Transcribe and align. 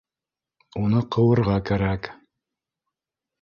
Уны 0.85 1.01
ҡыуырға 1.15 1.59
кәрәк 1.71 2.11